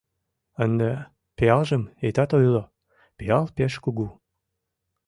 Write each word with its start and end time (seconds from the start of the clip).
Ынде 0.63 0.89
пиалжым 1.37 1.83
итат 2.07 2.31
ойло, 2.37 2.63
пиал 3.17 3.45
пеш 3.55 3.73
кугу. 3.83 4.07